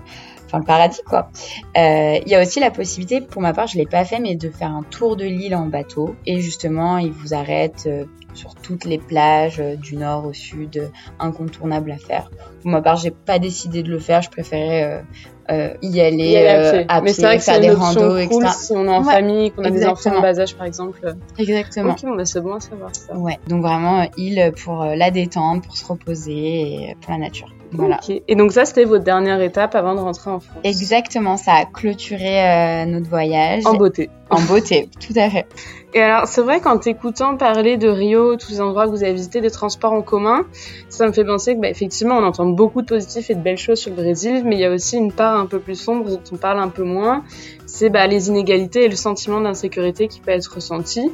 enfin 0.49 0.59
le 0.59 0.65
paradis 0.65 1.01
quoi. 1.05 1.29
Euh, 1.77 2.19
il 2.25 2.27
y 2.27 2.35
a 2.35 2.41
aussi 2.41 2.59
la 2.59 2.71
possibilité, 2.71 3.21
pour 3.21 3.41
ma 3.41 3.53
part, 3.53 3.67
je 3.67 3.77
l'ai 3.77 3.85
pas 3.85 4.03
fait, 4.03 4.19
mais 4.19 4.35
de 4.35 4.49
faire 4.49 4.71
un 4.71 4.83
tour 4.83 5.15
de 5.15 5.25
l'île 5.25 5.55
en 5.55 5.67
bateau. 5.67 6.15
Et 6.25 6.41
justement, 6.41 6.97
ils 6.97 7.11
vous 7.11 7.33
arrêtent 7.33 7.87
sur 8.33 8.55
toutes 8.55 8.85
les 8.85 8.97
plages 8.97 9.59
euh, 9.59 9.75
du 9.75 9.97
nord 9.97 10.25
au 10.25 10.33
sud, 10.33 10.77
euh, 10.77 10.87
incontournables 11.19 11.91
à 11.91 11.97
faire. 11.97 12.29
Pour 12.61 12.71
ma 12.71 12.81
part, 12.81 12.97
j'ai 12.97 13.11
pas 13.11 13.39
décidé 13.39 13.83
de 13.83 13.89
le 13.89 13.99
faire, 13.99 14.21
je 14.21 14.29
préférais 14.29 15.03
euh, 15.49 15.73
y 15.81 15.99
aller, 15.99 16.37
à 16.47 16.71
pied. 16.71 17.01
Mais 17.03 17.13
c'est 17.13 17.21
vrai 17.23 17.37
que 17.37 17.43
faire 17.43 17.59
des 17.59 17.71
randos, 17.71 18.27
cool 18.27 18.47
si 18.49 18.73
on 18.73 18.85
est 18.85 18.89
en 18.89 19.03
famille, 19.03 19.51
qu'on 19.51 19.63
a 19.63 19.71
des 19.71 19.85
enfants 19.85 20.17
en 20.17 20.21
bas 20.21 20.39
âge 20.39 20.55
par 20.55 20.67
exemple. 20.67 21.15
Exactement. 21.37 21.93
Ok, 21.93 22.15
bah, 22.15 22.25
c'est 22.25 22.41
bon 22.41 22.53
à 22.53 22.59
savoir 22.59 22.95
ça. 22.95 23.15
Ouais, 23.15 23.39
donc 23.47 23.61
vraiment 23.61 24.07
île 24.17 24.53
pour 24.63 24.83
la 24.83 25.11
détente, 25.11 25.63
pour 25.63 25.75
se 25.75 25.85
reposer 25.85 26.89
et 26.89 26.97
pour 27.01 27.11
la 27.11 27.19
nature. 27.19 27.49
Voilà. 27.71 27.99
Et 28.27 28.35
donc 28.35 28.51
ça, 28.51 28.65
c'était 28.65 28.85
votre 28.85 29.03
dernière 29.03 29.41
étape 29.41 29.75
avant 29.75 29.95
de 29.95 29.99
rentrer 29.99 30.31
en 30.31 30.39
France. 30.39 30.57
Exactement, 30.63 31.37
ça 31.37 31.53
a 31.53 31.65
clôturé 31.65 32.85
notre 32.87 33.07
voyage. 33.07 33.65
En 33.65 33.75
beauté. 33.75 34.09
En 34.29 34.41
beauté, 34.41 34.89
tout 34.99 35.13
à 35.15 35.29
fait. 35.29 35.45
Et 35.93 36.01
alors, 36.01 36.27
c'est 36.27 36.41
vrai 36.41 36.59
qu'en 36.59 36.77
t'écoutant 36.77 37.35
parler 37.35 37.77
de 37.77 37.89
Rio, 37.89 38.35
tous 38.35 38.51
les 38.51 38.61
endroits 38.61 38.85
que 38.85 38.91
vous 38.91 39.03
avez 39.03 39.13
visités, 39.13 39.41
des 39.41 39.49
transports 39.49 39.93
en 39.93 40.03
commun, 40.03 40.45
ça 40.87 41.07
me 41.07 41.11
fait 41.11 41.25
penser 41.25 41.55
que, 41.55 41.61
bah, 41.61 41.69
effectivement, 41.69 42.17
on 42.17 42.23
entend 42.23 42.45
beaucoup 42.45 42.83
de 42.83 42.87
positifs 42.87 43.31
et 43.31 43.35
de 43.35 43.41
belles 43.41 43.57
choses 43.57 43.79
sur 43.79 43.89
le 43.89 43.95
Brésil, 43.95 44.43
mais 44.45 44.55
il 44.55 44.61
y 44.61 44.65
a 44.65 44.71
aussi 44.71 44.97
une 44.97 45.11
part 45.11 45.39
un 45.39 45.47
peu 45.47 45.59
plus 45.59 45.75
sombre 45.75 46.09
dont 46.09 46.21
on 46.31 46.35
parle 46.35 46.59
un 46.59 46.67
peu 46.67 46.83
moins. 46.83 47.23
C'est 47.65 47.89
bah, 47.89 48.05
les 48.05 48.29
inégalités 48.29 48.85
et 48.85 48.87
le 48.87 48.95
sentiment 48.95 49.41
d'insécurité 49.41 50.07
qui 50.07 50.19
peut 50.19 50.31
être 50.31 50.53
ressenti. 50.53 51.11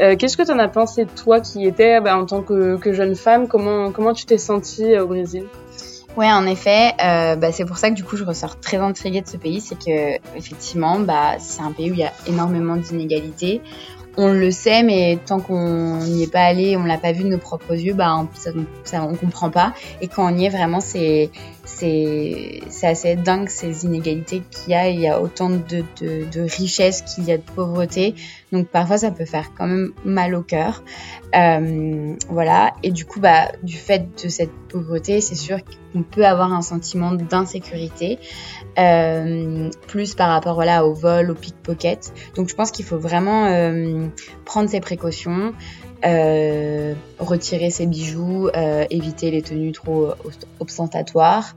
Euh, 0.00 0.16
Qu'est-ce 0.16 0.38
que 0.38 0.42
tu 0.42 0.50
en 0.50 0.58
as 0.58 0.68
pensé, 0.68 1.04
toi, 1.04 1.40
qui 1.40 1.66
étais 1.66 2.00
bah, 2.00 2.16
en 2.16 2.24
tant 2.24 2.40
que, 2.40 2.76
que, 2.78 2.94
jeune 2.94 3.16
femme 3.16 3.46
Comment, 3.46 3.92
comment 3.92 4.14
tu 4.14 4.24
t'es 4.24 4.38
sentie 4.38 4.94
euh, 4.94 5.04
au 5.04 5.06
Brésil? 5.06 5.44
Ouais, 6.16 6.30
en 6.30 6.46
effet, 6.46 6.92
euh, 7.04 7.34
bah, 7.34 7.50
c'est 7.50 7.64
pour 7.64 7.76
ça 7.76 7.90
que 7.90 7.94
du 7.94 8.04
coup 8.04 8.16
je 8.16 8.22
ressors 8.22 8.60
très 8.60 8.76
intriguée 8.76 9.20
de 9.20 9.26
ce 9.26 9.36
pays, 9.36 9.60
c'est 9.60 9.76
que 9.76 10.14
effectivement, 10.36 11.00
bah, 11.00 11.40
c'est 11.40 11.60
un 11.60 11.72
pays 11.72 11.90
où 11.90 11.94
il 11.94 12.00
y 12.00 12.04
a 12.04 12.12
énormément 12.28 12.76
d'inégalités 12.76 13.60
on 14.16 14.32
le 14.32 14.50
sait, 14.50 14.82
mais 14.82 15.18
tant 15.24 15.40
qu'on 15.40 15.98
n'y 15.98 16.22
est 16.22 16.32
pas 16.32 16.44
allé, 16.44 16.76
on 16.76 16.84
l'a 16.84 16.98
pas 16.98 17.12
vu 17.12 17.24
de 17.24 17.28
nos 17.28 17.38
propres 17.38 17.74
yeux, 17.74 17.94
bah 17.94 18.14
on, 18.16 18.28
ça, 18.84 19.02
on 19.02 19.14
comprend 19.14 19.50
pas. 19.50 19.74
Et 20.00 20.08
quand 20.08 20.32
on 20.32 20.36
y 20.36 20.44
est 20.44 20.50
vraiment, 20.50 20.80
c'est 20.80 21.30
c'est 21.64 22.60
assez 22.82 23.16
dingue 23.16 23.48
ces 23.48 23.84
inégalités 23.84 24.42
qu'il 24.50 24.72
y 24.72 24.74
a. 24.74 24.88
Il 24.88 25.00
y 25.00 25.08
a 25.08 25.20
autant 25.20 25.50
de, 25.50 25.84
de, 26.00 26.24
de 26.30 26.40
richesses 26.42 27.02
qu'il 27.02 27.24
y 27.24 27.32
a 27.32 27.38
de 27.38 27.42
pauvreté. 27.42 28.14
Donc 28.54 28.68
parfois 28.68 28.98
ça 28.98 29.10
peut 29.10 29.24
faire 29.24 29.50
quand 29.58 29.66
même 29.66 29.92
mal 30.04 30.34
au 30.34 30.42
cœur. 30.42 30.84
Euh, 31.34 32.14
voilà. 32.28 32.72
Et 32.84 32.92
du 32.92 33.04
coup, 33.04 33.18
bah 33.18 33.50
du 33.64 33.76
fait 33.76 34.06
de 34.22 34.28
cette 34.28 34.52
pauvreté, 34.68 35.20
c'est 35.20 35.34
sûr 35.34 35.58
qu'on 35.92 36.04
peut 36.04 36.24
avoir 36.24 36.52
un 36.52 36.62
sentiment 36.62 37.12
d'insécurité, 37.12 38.20
euh, 38.78 39.70
plus 39.88 40.14
par 40.14 40.28
rapport 40.28 40.54
voilà 40.54 40.86
au 40.86 40.94
vol, 40.94 41.32
au 41.32 41.34
pickpocket. 41.34 42.12
Donc 42.36 42.48
je 42.48 42.54
pense 42.54 42.70
qu'il 42.70 42.84
faut 42.84 42.98
vraiment 42.98 43.46
euh, 43.46 44.06
prendre 44.44 44.70
ses 44.70 44.80
précautions. 44.80 45.52
Euh, 46.04 46.94
retirer 47.18 47.70
ses 47.70 47.86
bijoux, 47.86 48.48
euh, 48.48 48.84
éviter 48.90 49.30
les 49.30 49.40
tenues 49.40 49.72
trop 49.72 50.10
ostentatoires 50.60 51.56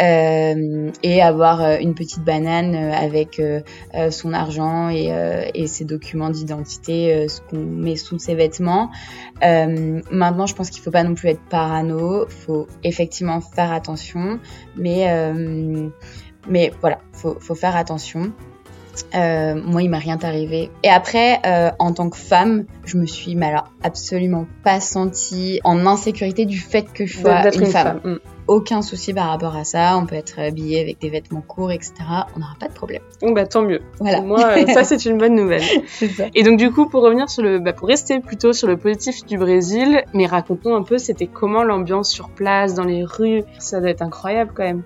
euh, 0.00 0.92
et 1.02 1.20
avoir 1.20 1.80
une 1.80 1.94
petite 1.94 2.22
banane 2.22 2.76
avec 2.76 3.42
son 4.10 4.32
argent 4.32 4.88
et, 4.90 5.66
ses 5.66 5.84
documents 5.84 6.30
d'identité, 6.30 7.26
ce 7.28 7.40
qu'on 7.40 7.58
met 7.58 7.96
sous 7.96 8.18
ses 8.18 8.36
vêtements. 8.36 8.90
maintenant, 9.42 10.46
je 10.46 10.54
pense 10.54 10.70
qu'il 10.70 10.82
faut 10.82 10.92
pas 10.92 11.02
non 11.02 11.14
plus 11.14 11.30
être 11.30 11.42
parano, 11.50 12.26
faut 12.28 12.68
effectivement 12.84 13.40
faire 13.40 13.72
attention, 13.72 14.38
mais 14.76 15.08
mais 16.48 16.72
voilà, 16.80 17.00
faut, 17.12 17.36
faut 17.40 17.54
faire 17.54 17.76
attention. 17.76 18.32
Euh, 19.14 19.54
moi, 19.54 19.82
il 19.82 19.90
m'a 19.90 19.98
rien 19.98 20.18
arrivé. 20.22 20.70
Et 20.82 20.88
après, 20.88 21.40
euh, 21.46 21.70
en 21.78 21.92
tant 21.92 22.10
que 22.10 22.16
femme, 22.16 22.64
je 22.84 22.96
me 22.96 23.06
suis 23.06 23.34
mais 23.34 23.46
alors, 23.46 23.68
absolument 23.82 24.46
pas 24.64 24.80
sentie 24.80 25.60
en 25.64 25.86
insécurité 25.86 26.44
du 26.44 26.58
fait 26.58 26.92
que 26.92 27.06
je 27.06 27.18
sois 27.18 27.54
une, 27.54 27.66
femme. 27.66 28.00
Mm. 28.04 28.16
Aucun 28.46 28.80
souci 28.80 29.12
par 29.12 29.28
rapport 29.28 29.56
à 29.56 29.64
ça. 29.64 29.96
On 29.98 30.06
peut 30.06 30.14
être 30.14 30.38
habillé 30.38 30.80
avec 30.80 30.98
des 31.00 31.10
vêtements 31.10 31.42
courts, 31.42 31.70
etc. 31.70 31.92
On 32.34 32.40
n'aura 32.40 32.54
pas 32.58 32.68
de 32.68 32.72
problème. 32.72 33.02
Bon, 33.20 33.32
bah 33.32 33.46
tant 33.46 33.62
mieux. 33.62 33.80
Voilà. 34.00 34.18
Pour 34.18 34.26
moi, 34.26 34.56
euh, 34.56 34.66
ça 34.68 34.84
c'est 34.84 35.04
une 35.04 35.18
bonne 35.18 35.34
nouvelle. 35.34 35.62
ça. 36.16 36.24
Et 36.34 36.42
donc 36.42 36.58
du 36.58 36.70
coup, 36.70 36.88
pour 36.88 37.02
revenir 37.02 37.28
sur 37.28 37.42
le, 37.42 37.58
bah, 37.58 37.74
pour 37.74 37.88
rester 37.88 38.20
plutôt 38.20 38.52
sur 38.54 38.66
le 38.66 38.76
positif 38.76 39.26
du 39.26 39.36
Brésil, 39.36 40.02
mais 40.14 40.26
racontons 40.26 40.74
un 40.74 40.82
peu, 40.82 40.96
c'était 40.96 41.26
comment 41.26 41.62
l'ambiance 41.62 42.10
sur 42.10 42.30
place, 42.30 42.74
dans 42.74 42.84
les 42.84 43.04
rues? 43.04 43.42
Ça 43.58 43.80
doit 43.80 43.90
être 43.90 44.02
incroyable 44.02 44.52
quand 44.54 44.64
même. 44.64 44.82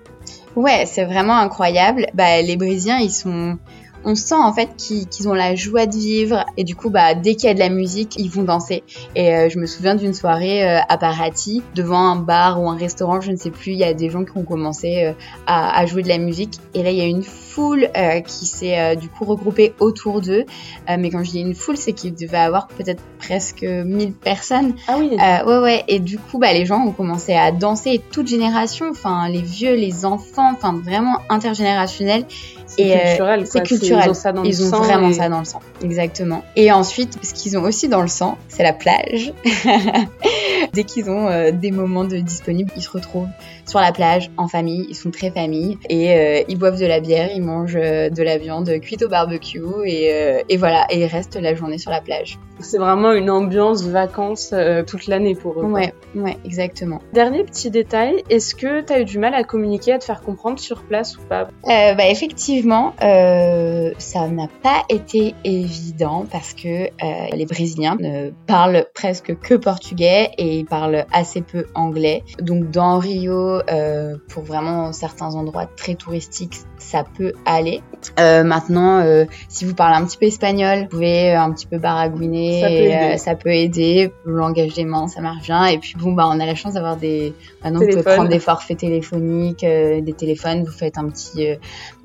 Ouais, 0.55 0.85
c'est 0.85 1.05
vraiment 1.05 1.37
incroyable. 1.37 2.07
Bah, 2.13 2.41
les 2.41 2.57
Brésiliens, 2.57 2.99
ils 2.99 3.11
sont 3.11 3.57
on 4.05 4.15
sent 4.15 4.35
en 4.35 4.53
fait 4.53 4.69
qu'ils 4.77 5.27
ont 5.27 5.33
la 5.33 5.55
joie 5.55 5.85
de 5.85 5.95
vivre. 5.95 6.45
Et 6.57 6.63
du 6.63 6.75
coup 6.75 6.89
bah 6.89 7.13
dès 7.15 7.35
qu'il 7.35 7.47
y 7.47 7.51
a 7.51 7.53
de 7.53 7.59
la 7.59 7.69
musique 7.69 8.15
ils 8.17 8.29
vont 8.29 8.43
danser. 8.43 8.83
Et 9.15 9.33
euh, 9.33 9.49
je 9.49 9.59
me 9.59 9.65
souviens 9.65 9.95
d'une 9.95 10.13
soirée 10.13 10.67
euh, 10.67 10.79
à 10.87 10.97
Paraty 10.97 11.63
devant 11.75 11.99
un 11.99 12.15
bar 12.15 12.61
ou 12.61 12.69
un 12.69 12.77
restaurant 12.77 13.21
je 13.21 13.31
ne 13.31 13.37
sais 13.37 13.51
plus 13.51 13.71
il 13.71 13.77
y 13.77 13.83
a 13.83 13.93
des 13.93 14.09
gens 14.09 14.25
qui 14.25 14.37
ont 14.37 14.43
commencé 14.43 15.05
euh, 15.05 15.13
à, 15.47 15.79
à, 15.79 15.85
jouer 15.85 16.03
de 16.03 16.09
la 16.09 16.17
musique. 16.17 16.55
Et 16.73 16.83
là 16.83 16.91
il 16.91 16.97
y 16.97 17.01
a 17.01 17.05
une 17.05 17.23
foule 17.23 17.89
qui 18.25 18.45
s'est 18.45 18.95
du 18.95 19.09
coup 19.09 19.25
regroupée 19.25 19.73
autour 19.79 20.21
d'eux. 20.21 20.45
Mais 20.87 21.09
quand 21.09 21.23
je 21.23 21.31
dis 21.31 21.39
une 21.39 21.55
foule 21.55 21.77
c'est 21.77 21.93
qu'il 21.93 22.13
devait 22.13 22.37
avoir 22.37 22.67
peut-être 22.67 23.01
presque 23.19 23.63
1000 23.63 24.13
personnes. 24.13 24.75
Ah 24.87 24.97
oui 24.99 25.09
ouais 25.11 25.57
ouais. 25.59 25.83
Et 25.87 25.99
du 25.99 26.17
coup 26.17 26.39
bah 26.39 26.53
les 26.53 26.65
gens 26.65 26.79
ont 26.85 26.91
commencé 26.91 27.33
à 27.33 27.51
danser. 27.51 28.01
Toute 28.11 28.27
génération 28.27 28.87
enfin 28.89 29.29
les 29.29 29.41
vieux 29.41 29.75
les 29.75 30.05
enfants 30.05 30.51
enfin 30.51 30.73
vraiment 30.73 31.17
intergénérationnel 31.29 32.25
c'est 32.75 33.07
culturel 33.07 33.47
c'est 33.47 33.63
culturel 33.63 34.03
ils 34.05 34.09
ont, 34.09 34.13
ça 34.13 34.31
dans 34.31 34.43
ils 34.43 34.63
ont 34.63 34.77
vraiment 34.77 35.13
ça 35.13 35.29
dans 35.29 35.39
le 35.39 35.45
sang. 35.45 35.61
Exactement. 35.83 36.43
Et 36.55 36.71
ensuite, 36.71 37.17
ce 37.23 37.33
qu'ils 37.33 37.57
ont 37.57 37.63
aussi 37.63 37.87
dans 37.87 38.01
le 38.01 38.07
sang, 38.07 38.37
c'est 38.47 38.63
la 38.63 38.73
plage. 38.73 39.33
Dès 40.73 40.83
qu'ils 40.83 41.09
ont 41.09 41.27
euh, 41.27 41.51
des 41.51 41.71
moments 41.71 42.05
de 42.05 42.17
disponibles, 42.17 42.71
ils 42.75 42.81
se 42.81 42.89
retrouvent 42.89 43.27
sur 43.65 43.79
la 43.79 43.91
plage 43.91 44.31
en 44.37 44.47
famille. 44.47 44.85
Ils 44.89 44.95
sont 44.95 45.11
très 45.11 45.31
famille 45.31 45.77
et 45.89 46.13
euh, 46.13 46.43
ils 46.47 46.57
boivent 46.57 46.79
de 46.79 46.85
la 46.85 46.99
bière, 46.99 47.29
ils 47.33 47.41
mangent 47.41 47.75
euh, 47.75 48.09
de 48.09 48.23
la 48.23 48.37
viande 48.37 48.69
cuite 48.81 49.03
au 49.03 49.09
barbecue 49.09 49.61
et, 49.85 50.43
et 50.49 50.57
voilà. 50.57 50.85
Et 50.89 51.01
ils 51.01 51.05
restent 51.05 51.35
la 51.35 51.55
journée 51.55 51.77
sur 51.77 51.91
la 51.91 52.01
plage. 52.01 52.39
C'est 52.59 52.77
vraiment 52.77 53.11
une 53.11 53.29
ambiance 53.29 53.83
vacances 53.83 54.53
toute 54.87 55.07
l'année 55.07 55.35
pour 55.35 55.59
eux. 55.59 55.65
Ouais, 55.65 55.93
ouais, 56.15 56.37
exactement. 56.45 57.01
Dernier 57.13 57.43
petit 57.43 57.71
détail, 57.71 58.23
est-ce 58.29 58.55
que 58.55 58.81
tu 58.81 58.93
as 58.93 59.01
eu 59.01 59.05
du 59.05 59.17
mal 59.17 59.33
à 59.33 59.43
communiquer, 59.43 59.93
à 59.93 59.99
te 59.99 60.03
faire 60.03 60.21
comprendre 60.21 60.59
sur 60.59 60.83
place 60.83 61.17
ou 61.17 61.21
pas? 61.21 61.47
Bah 61.65 62.07
effectivement. 62.09 62.93
Euh, 63.01 63.91
ça 63.97 64.27
n'a 64.27 64.47
pas 64.61 64.83
été 64.89 65.35
évident 65.43 66.25
parce 66.31 66.53
que 66.53 66.85
euh, 66.85 66.87
les 67.33 67.45
Brésiliens 67.45 67.97
ne 67.99 68.31
parlent 68.47 68.85
presque 68.93 69.37
que 69.39 69.55
portugais 69.55 70.31
et 70.37 70.59
ils 70.59 70.65
parlent 70.65 71.05
assez 71.11 71.41
peu 71.41 71.65
anglais. 71.75 72.23
Donc 72.39 72.69
dans 72.69 72.99
Rio, 72.99 73.52
euh, 73.69 74.17
pour 74.29 74.43
vraiment 74.43 74.91
certains 74.93 75.35
endroits 75.35 75.65
très 75.65 75.95
touristiques, 75.95 76.59
ça 76.77 77.03
peut 77.03 77.33
aller. 77.45 77.81
Euh, 78.19 78.43
maintenant, 78.43 79.03
si 79.47 79.65
vous 79.65 79.73
parlez 79.73 79.95
un 79.95 80.05
petit 80.05 80.17
peu 80.17 80.25
espagnol, 80.25 80.79
vous 80.81 80.87
pouvez 80.87 81.33
un 81.33 81.51
petit 81.51 81.67
peu 81.67 81.77
baragouiner, 81.77 82.61
ça 82.61 82.67
peut 82.67 82.73
aider. 82.73 83.17
ça 83.17 83.35
peut 83.35 83.53
aider. 83.53 84.13
Le 84.25 84.35
langage 84.35 84.73
des 84.73 84.85
mains, 84.85 85.07
ça 85.07 85.21
marche 85.21 85.43
bien. 85.43 85.65
Et 85.65 85.77
puis 85.77 85.95
bon, 85.97 86.11
bah 86.11 86.25
on 86.27 86.39
a 86.39 86.45
la 86.45 86.55
chance 86.55 86.73
d'avoir 86.73 86.97
des. 86.97 87.33
Maintenant, 87.63 87.79
vous 87.79 87.87
pouvez 87.87 88.03
prendre 88.03 88.29
des 88.29 88.39
forfaits 88.39 88.79
téléphoniques, 88.79 89.61
des 89.61 90.13
téléphones. 90.17 90.63
Vous 90.63 90.71
faites 90.71 90.97
un 90.97 91.07
petit, 91.07 91.47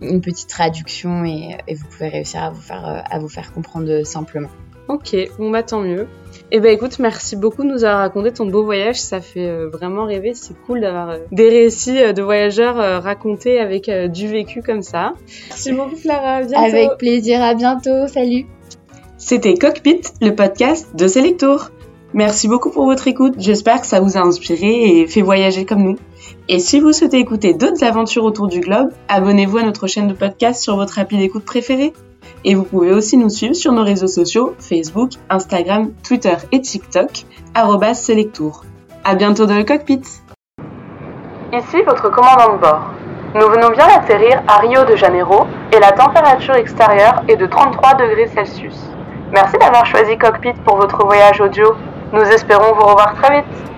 une 0.01 0.21
petite 0.21 0.49
traduction 0.49 1.25
et, 1.25 1.57
et 1.67 1.75
vous 1.75 1.87
pouvez 1.87 2.09
réussir 2.09 2.43
à 2.43 2.51
vous 2.51 2.61
faire, 2.61 2.87
euh, 2.87 3.01
à 3.11 3.19
vous 3.19 3.29
faire 3.29 3.53
comprendre 3.53 4.03
simplement. 4.05 4.49
Ok, 4.89 5.17
bon 5.39 5.51
bah 5.51 5.63
tant 5.63 5.81
mieux. 5.81 6.07
Eh 6.51 6.61
ben 6.61 6.73
écoute, 6.73 6.99
merci 6.99 7.37
beaucoup 7.37 7.63
de 7.63 7.69
nous 7.69 7.85
avoir 7.85 8.01
raconté 8.01 8.33
ton 8.33 8.47
beau 8.47 8.65
voyage, 8.65 9.01
ça 9.01 9.21
fait 9.21 9.47
euh, 9.47 9.69
vraiment 9.69 10.05
rêver, 10.05 10.33
c'est 10.35 10.55
cool 10.67 10.81
d'avoir 10.81 11.11
euh, 11.11 11.19
des 11.31 11.51
récits 11.51 12.13
de 12.13 12.23
voyageurs 12.23 13.03
racontés 13.03 13.61
avec 13.61 13.91
du 14.11 14.29
vécu 14.29 14.63
comme 14.63 14.83
ça. 14.83 15.13
Merci 15.49 15.73
beaucoup 15.73 15.97
Clara, 15.97 16.37
à 16.37 16.43
bientôt. 16.43 16.65
Avec 16.65 16.91
plaisir, 16.99 17.43
à 17.43 17.55
bientôt, 17.55 18.07
salut. 18.07 18.47
C'était 19.19 19.55
Cockpit, 19.55 20.01
le 20.23 20.35
podcast 20.35 20.89
de 20.95 21.07
Selectour. 21.07 21.71
Merci 22.15 22.49
beaucoup 22.49 22.71
pour 22.71 22.87
votre 22.87 23.07
écoute, 23.07 23.35
j'espère 23.37 23.83
que 23.83 23.87
ça 23.87 24.01
vous 24.01 24.17
a 24.17 24.21
inspiré 24.21 25.01
et 25.01 25.07
fait 25.07 25.21
voyager 25.21 25.67
comme 25.67 25.83
nous. 25.83 25.97
Et 26.49 26.59
si 26.59 26.81
vous 26.81 26.93
souhaitez 26.93 27.19
écouter 27.19 27.53
d'autres 27.53 27.85
aventures 27.85 28.25
autour 28.25 28.49
du 28.49 28.61
globe, 28.61 28.91
abonnez-vous 29.09 29.59
à 29.59 29.63
notre 29.63 29.87
chaîne 29.87 30.09
de 30.09 30.15
podcast 30.15 30.63
sur 30.63 30.77
votre 30.77 30.99
appli 30.99 31.19
d'écoute 31.19 31.45
préférée. 31.45 31.93
Et 32.45 32.55
vous 32.55 32.65
pouvez 32.65 32.93
aussi 32.93 33.17
nous 33.17 33.29
suivre 33.29 33.55
sur 33.55 33.73
nos 33.73 33.85
réseaux 33.85 34.07
sociaux 34.07 34.55
Facebook, 34.59 35.13
Instagram, 35.29 35.93
Twitter 36.07 36.37
et 36.53 36.61
TikTok, 36.61 37.25
Selectour. 37.95 38.65
À 39.05 39.15
bientôt 39.15 39.47
dans 39.47 39.57
le 39.57 39.65
cockpit. 39.65 40.03
Ici 41.53 41.83
votre 41.87 42.11
commandant 42.11 42.55
de 42.55 42.61
bord. 42.61 42.91
Nous 43.35 43.49
venons 43.49 43.71
bien 43.71 43.87
d'atterrir 43.87 44.43
à 44.47 44.59
Rio 44.59 44.85
de 44.85 44.97
Janeiro 44.97 45.47
et 45.73 45.79
la 45.81 45.93
température 45.93 46.55
extérieure 46.55 47.23
est 47.29 47.37
de 47.37 47.47
33 47.47 47.95
degrés 47.95 48.27
Celsius. 48.29 48.77
Merci 49.33 49.59
d'avoir 49.59 49.85
choisi 49.85 50.17
Cockpit 50.17 50.55
pour 50.65 50.77
votre 50.77 51.05
voyage 51.05 51.41
audio. 51.41 51.75
Nous 52.13 52.23
espérons 52.23 52.75
vous 52.75 52.87
revoir 52.87 53.15
très 53.15 53.41
vite. 53.41 53.78